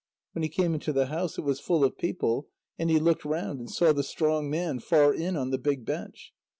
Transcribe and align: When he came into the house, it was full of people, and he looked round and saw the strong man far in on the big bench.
When 0.31 0.41
he 0.41 0.49
came 0.49 0.73
into 0.73 0.91
the 0.93 1.05
house, 1.05 1.37
it 1.37 1.41
was 1.43 1.59
full 1.59 1.83
of 1.83 1.95
people, 1.95 2.47
and 2.79 2.89
he 2.89 2.97
looked 2.99 3.23
round 3.23 3.59
and 3.59 3.69
saw 3.69 3.93
the 3.93 4.01
strong 4.01 4.49
man 4.49 4.79
far 4.79 5.13
in 5.13 5.37
on 5.37 5.51
the 5.51 5.59
big 5.59 5.85
bench. 5.85 6.33